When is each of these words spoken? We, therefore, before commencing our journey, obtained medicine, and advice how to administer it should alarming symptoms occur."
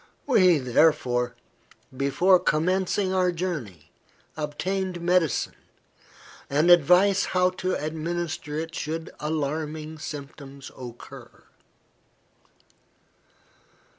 We, 0.25 0.57
therefore, 0.57 1.35
before 1.95 2.39
commencing 2.39 3.13
our 3.13 3.31
journey, 3.31 3.91
obtained 4.35 4.99
medicine, 4.99 5.53
and 6.49 6.71
advice 6.71 7.25
how 7.25 7.51
to 7.61 7.75
administer 7.75 8.57
it 8.57 8.73
should 8.73 9.11
alarming 9.19 9.99
symptoms 9.99 10.71
occur." 10.75 11.43